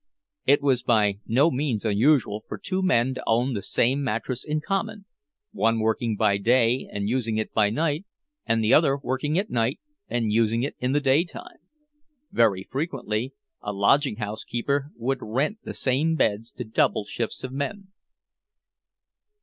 [0.47, 4.59] It was by no means unusual for two men to own the same mattress in
[4.59, 5.05] common,
[5.51, 8.05] one working by day and using it by night,
[8.43, 11.57] and the other working at night and using it in the daytime.
[12.31, 17.51] Very frequently a lodging house keeper would rent the same beds to double shifts of
[17.51, 17.89] men.